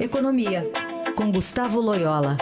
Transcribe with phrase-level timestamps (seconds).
[0.00, 0.62] Economia,
[1.16, 2.36] com Gustavo Loyola.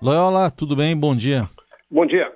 [0.00, 0.96] Loyola, tudo bem?
[0.96, 1.48] Bom dia.
[1.88, 2.32] Bom dia.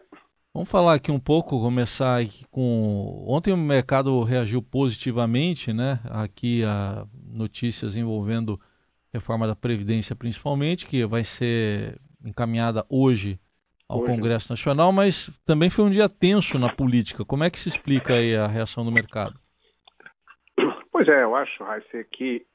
[0.55, 3.25] Vamos falar aqui um pouco, começar aqui com.
[3.27, 5.99] Ontem o mercado reagiu positivamente, né?
[6.05, 8.61] Aqui a notícias envolvendo
[9.13, 13.41] reforma da Previdência, principalmente, que vai ser encaminhada hoje
[13.89, 14.15] ao hoje.
[14.15, 17.25] Congresso Nacional, mas também foi um dia tenso na política.
[17.25, 19.35] Como é que se explica aí a reação do mercado?
[20.91, 22.47] Pois é, eu acho, Raíssa, que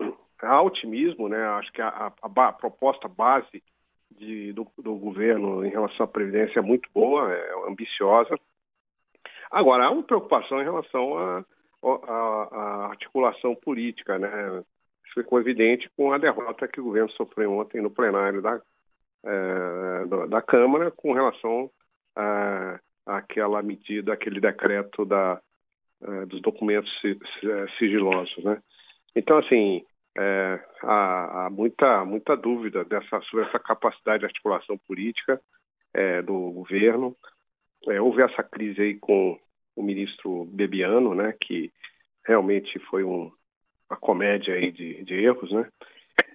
[0.42, 1.44] há otimismo, né?
[1.60, 3.64] Acho que a, a, a proposta base
[4.18, 8.38] de, do, do, governo em relação à Previdência é muito boa, é ambiciosa.
[9.50, 11.46] Agora, há uma preocupação em relação
[11.84, 14.64] à articulação política, né?
[15.06, 18.62] Isso ficou evidente com a derrota que o governo sofreu ontem no plenário da,
[19.26, 21.70] é, da Câmara com relação
[22.16, 25.40] à, àquela medida, aquele decreto da,
[26.02, 26.92] é, dos documentos
[27.78, 28.62] sigilosos, né?
[29.16, 29.86] Então, assim,
[30.18, 35.40] é, há, há, muita, muita dúvida dessa, sobre essa capacidade de articulação política
[35.94, 37.16] é, do governo.
[37.88, 39.40] É, houve essa crise aí com
[39.76, 41.72] o ministro Bebiano, né, que
[42.26, 43.32] realmente foi um,
[43.90, 45.68] uma comédia aí de, de erros, né?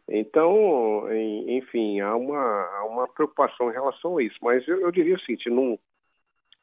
[0.08, 1.06] Então,
[1.48, 4.36] enfim, há uma, há uma preocupação em relação a isso.
[4.40, 5.48] Mas eu, eu diria o seguinte,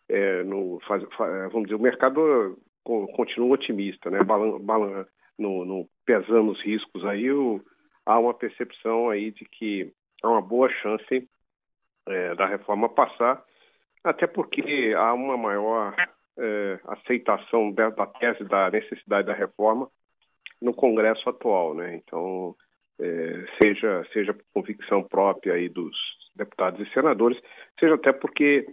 [0.08, 1.04] é, no, faz,
[1.52, 4.24] vamos dizer, o mercado continua otimista, né?
[4.24, 5.06] Balan, balan,
[5.38, 7.62] no, no, pesando os riscos aí, o,
[8.06, 9.92] há uma percepção aí de que
[10.22, 11.28] há uma boa chance
[12.08, 13.44] é, da reforma passar,
[14.04, 15.96] até porque há uma maior
[16.38, 19.90] é, aceitação da, da, tese da necessidade da reforma
[20.62, 21.96] no Congresso atual, né?
[21.96, 22.56] Então,
[23.00, 25.96] é, seja seja por convicção própria aí dos
[26.36, 27.40] deputados e senadores,
[27.80, 28.68] seja até porque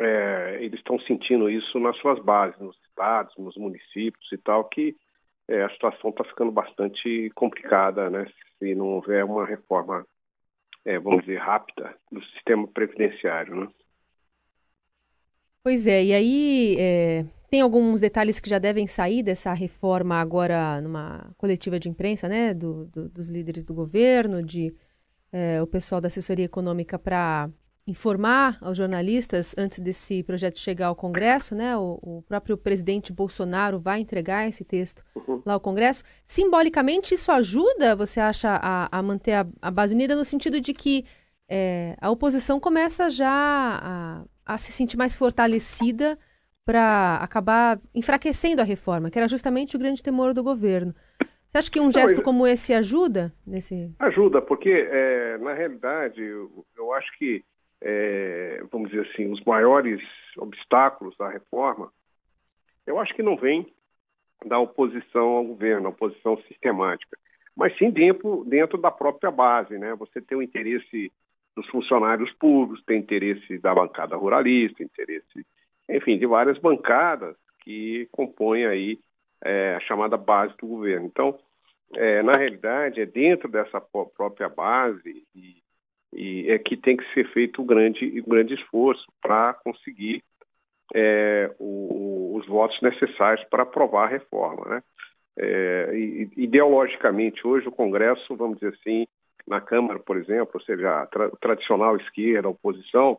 [0.00, 4.96] é, eles estão sentindo isso nas suas bases, nos estados, nos municípios e tal, que
[5.48, 8.26] é, a situação está ficando bastante complicada, né?
[8.58, 10.06] Se não houver uma reforma,
[10.84, 13.68] é, vamos dizer, rápida do sistema previdenciário, né?
[15.64, 20.80] Pois é, e aí é, tem alguns detalhes que já devem sair dessa reforma agora
[20.80, 24.74] numa coletiva de imprensa, né, do, do, dos líderes do governo, de
[25.30, 27.50] é, o pessoal da assessoria econômica para
[27.86, 31.76] informar aos jornalistas antes desse projeto chegar ao Congresso, né?
[31.76, 35.42] O, o, próprio presidente Bolsonaro vai entregar esse texto uhum.
[35.44, 36.04] lá ao Congresso.
[36.24, 40.72] Simbolicamente, isso ajuda, você acha, a, a manter a, a, base unida no sentido de
[40.72, 41.04] que
[41.50, 46.18] é, a oposição começa já a, a se sentir mais fortalecida
[46.64, 50.94] para acabar enfraquecendo a reforma, que era justamente o grande temor do governo.
[51.50, 53.32] Você acha que um gesto Não, como esse ajuda?
[53.46, 53.92] Nesse...
[53.98, 57.44] Ajuda, porque, é, na realidade, eu, eu acho que
[57.84, 60.00] é, vamos dizer assim, os maiores
[60.38, 61.92] obstáculos da reforma,
[62.86, 63.66] eu acho que não vem
[64.46, 67.18] da oposição ao governo, oposição sistemática,
[67.56, 69.94] mas sim dentro, dentro da própria base, né?
[69.96, 71.12] Você tem o interesse
[71.54, 75.44] dos funcionários públicos, tem interesse da bancada ruralista, interesse,
[75.96, 78.98] enfim, de várias bancadas que compõem aí
[79.44, 81.06] é, a chamada base do governo.
[81.06, 81.38] Então,
[81.94, 85.62] é, na realidade, é dentro dessa própria base e
[86.12, 90.22] e é que tem que ser feito um grande, um grande esforço para conseguir
[90.94, 94.66] é, o, os votos necessários para aprovar a reforma.
[94.68, 94.82] Né?
[95.38, 95.90] É,
[96.36, 99.06] ideologicamente, hoje o Congresso, vamos dizer assim,
[99.46, 103.18] na Câmara, por exemplo, ou seja, a tra tradicional esquerda, a oposição,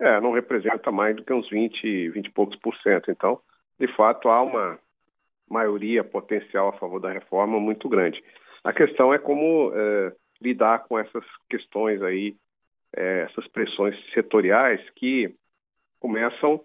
[0.00, 3.10] é, não representa mais do que uns 20, 20 e poucos por cento.
[3.10, 3.40] Então,
[3.78, 4.78] de fato, há uma
[5.48, 8.22] maioria potencial a favor da reforma muito grande.
[8.64, 12.36] A questão é como é, lidar com essas questões aí,
[12.94, 15.34] é, essas pressões setoriais que
[16.00, 16.60] começam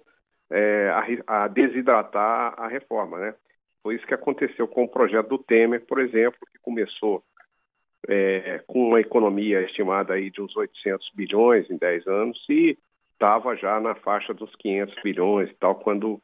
[0.50, 0.90] é,
[1.28, 3.36] a, a, desidratar a reforma, né?
[3.82, 7.24] Foi isso que aconteceu com o projeto do Temer, por exemplo, que começou
[8.08, 12.78] é, com uma economia estimada aí de uns 800 bilhões em 10 anos e
[13.22, 16.20] estava já na faixa dos 500 bilhões e tal, quando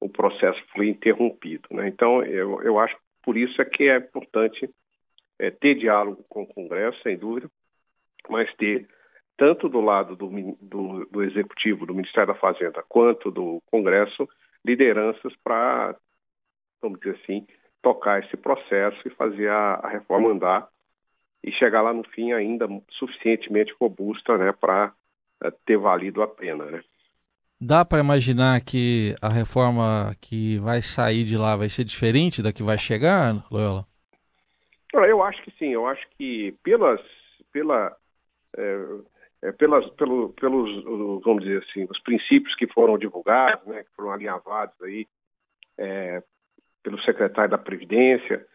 [0.00, 1.68] o processo foi interrompido.
[1.70, 1.88] Né?
[1.88, 4.70] Então, eu, eu acho por isso é que é importante
[5.38, 7.50] é, ter diálogo com o Congresso, sem dúvida,
[8.30, 8.88] mas ter,
[9.36, 10.30] tanto do lado do,
[10.62, 14.26] do, do Executivo, do Ministério da Fazenda, quanto do Congresso,
[14.64, 15.94] lideranças para,
[16.80, 17.46] vamos dizer assim,
[17.82, 20.68] tocar esse processo e fazer a, a, reforma andar
[21.44, 24.94] e chegar lá no fim ainda suficientemente robusta né, para
[25.64, 26.64] ter valido a pena.
[26.64, 26.82] Né?
[27.60, 32.52] Dá para imaginar que a reforma que vai sair de lá vai ser diferente da
[32.52, 33.84] que vai chegar, Loyola?
[34.94, 37.00] Eu acho que sim, eu acho que pelas,
[37.52, 37.94] pela,
[38.56, 38.84] é,
[39.42, 40.84] é, pelas, pelo, pelos,
[41.24, 45.06] vamos dizer assim, os princípios que foram divulgados, né, que foram alinhavados aí
[45.76, 46.22] é,
[46.82, 48.46] pelo secretário da Previdência,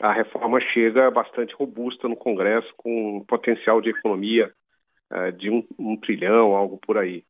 [0.00, 4.52] a reforma chega bastante robusta no Congresso, com um potencial de economia
[5.10, 7.24] é, de um, um, trilhão, algo por aí.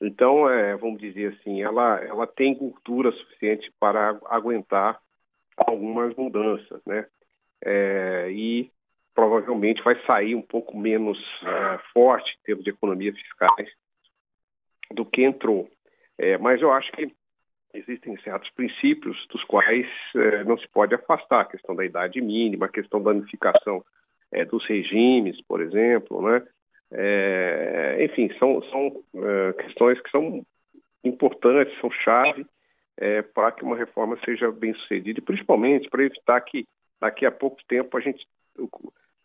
[0.00, 5.00] Então, é, vamos dizer assim, ela, ela tem cultura suficiente para aguentar
[5.56, 7.06] algumas mudanças, né?
[7.64, 8.70] É, e
[9.14, 13.70] provavelmente vai sair um pouco menos é, forte em termos de economia fiscais
[14.90, 15.70] do que entrou.
[16.18, 17.14] É, mas eu acho que
[17.72, 22.66] existem certos princípios dos quais é, não se pode afastar a questão da idade mínima,
[22.66, 23.84] a questão da unificação
[24.50, 26.44] dos regimes, por exemplo, né?
[26.96, 30.46] É, enfim, são, são é, questões que são
[31.02, 32.46] importantes, são chave
[32.96, 36.66] é, para que uma reforma seja bem sucedida, e principalmente para evitar que
[37.00, 38.24] daqui a pouco tempo a gente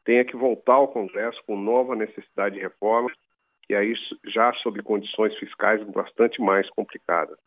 [0.03, 3.11] tenha que voltar ao Congresso com nova necessidade de reforma,
[3.69, 3.93] e aí
[4.25, 7.37] já sob condições fiscais bastante mais complicadas.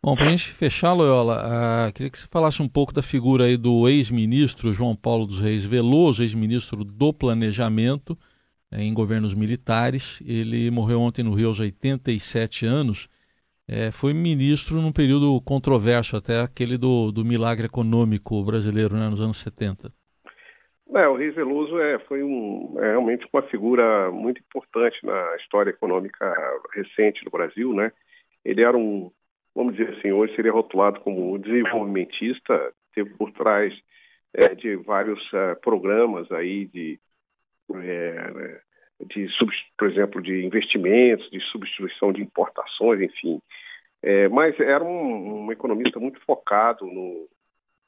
[0.00, 1.42] Bom, para a gente fechar, Loyola,
[1.88, 5.40] uh, queria que você falasse um pouco da figura aí do ex-ministro João Paulo dos
[5.40, 8.16] Reis Veloso, ex-ministro do Planejamento
[8.72, 10.22] em governos militares.
[10.26, 13.08] Ele morreu ontem no Rio aos 87 anos.
[13.68, 19.20] É, foi ministro num período controverso, até aquele do, do milagre econômico brasileiro, né, nos
[19.20, 19.92] anos 70.
[20.94, 25.70] É, o Reis Veloso é, foi um, é realmente uma figura muito importante na história
[25.70, 26.32] econômica
[26.72, 27.90] recente do Brasil, né?
[28.44, 29.10] Ele era um
[29.56, 33.72] vamos dizer assim, hoje seria rotulado como desenvolvimentista, teve por trás
[34.34, 37.00] é, de vários é, programas aí de,
[37.74, 38.60] é,
[39.06, 39.28] de
[39.76, 43.40] por exemplo, de investimentos, de substituição de importações, enfim.
[44.02, 47.28] É, mas era um, um, economista muito focado no,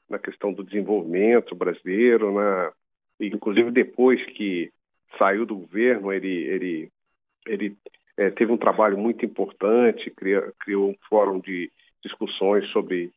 [0.09, 2.71] na questão do desenvolvimento brasileiro, na,
[3.19, 4.71] inclusive depois que
[5.17, 6.91] saiu do governo, ele, ele,
[7.47, 7.77] ele
[8.17, 11.71] é, teve um trabalho muito importante, criou, criou um fórum de
[12.03, 13.11] discussões sobre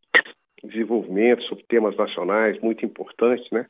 [0.62, 3.66] desenvolvimento, sobre temas nacionais muito importantes, né?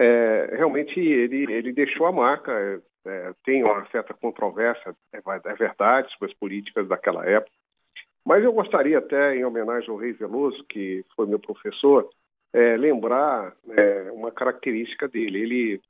[0.00, 5.54] É, realmente ele, ele deixou a marca, é, é tem uma certa controvérsia, é, é,
[5.54, 7.50] verdade, sobre as políticas daquela época,
[8.24, 12.08] mas eu gostaria até, em homenagem ao Rei Veloso, que foi meu professor,
[12.52, 15.40] é, lembrar é, uma característica dele.
[15.40, 15.80] Ele,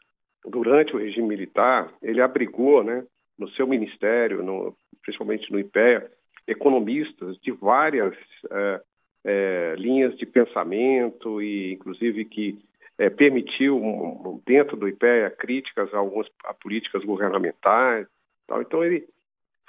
[0.46, 3.04] durante o regime militar, ele abrigou, né,
[3.38, 6.10] no seu ministério, no, principalmente no IPEA,
[6.46, 8.14] economistas de várias
[8.50, 8.80] é,
[9.24, 12.58] é, linhas de pensamento e, inclusive, que
[12.98, 18.06] é, permitiu, dentro do IPEA, críticas a algumas a políticas governamentais.
[18.46, 18.60] Tal.
[18.60, 19.06] Então, ele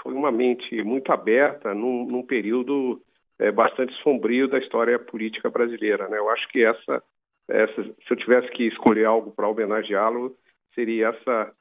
[0.01, 3.01] foi uma mente muito aberta num, num período
[3.37, 6.07] é, bastante sombrio da história política brasileira.
[6.09, 6.17] Né?
[6.17, 7.03] Eu acho que essa,
[7.47, 10.35] essa, se eu tivesse que escolher algo para homenageá-lo,
[10.73, 11.53] seria essa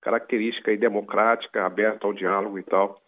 [0.00, 3.00] característica democrática, aberta ao diálogo e tal,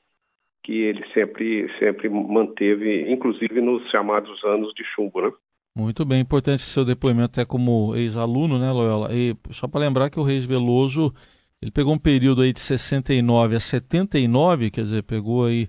[0.62, 5.32] que ele sempre, sempre manteve, inclusive nos chamados anos de chumbo, né?
[5.76, 9.08] Muito bem, importante seu depoimento até como ex-aluno, né, Loyola?
[9.12, 11.12] E só para lembrar que o Reis Veloso,
[11.60, 15.68] ele pegou um período aí de 69 a 79, quer dizer, pegou aí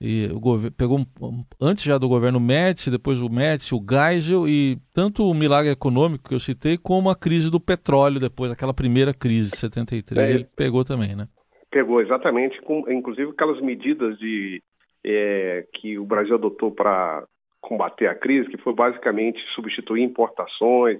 [0.00, 4.78] e o pegou um, antes já do governo Médici, depois o Médici, o Geisel e
[4.94, 9.12] tanto o milagre econômico que eu citei como a crise do petróleo depois, aquela primeira
[9.12, 11.28] crise de 73, é, ele pegou também, né?
[11.70, 14.62] Pegou exatamente, com, inclusive aquelas medidas de
[15.04, 17.26] é, que o Brasil adotou para
[17.60, 20.98] combater a crise, que foi basicamente substituir importações,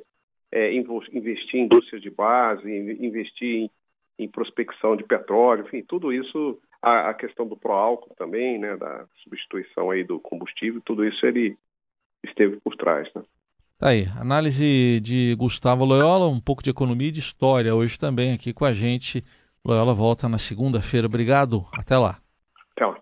[0.53, 3.71] é, investir em indústrias de base, investir em,
[4.19, 9.07] em prospecção de petróleo, enfim, tudo isso a, a questão do pró-álcool também, né, da
[9.23, 11.57] substituição aí do combustível, tudo isso ele
[12.25, 13.23] esteve por trás, né?
[13.79, 18.35] Tá aí, análise de Gustavo Loyola, um pouco de economia e de história hoje também
[18.35, 19.25] aqui com a gente.
[19.65, 21.07] Loyola volta na segunda-feira.
[21.07, 22.19] Obrigado, até lá.
[22.73, 23.01] Até lá.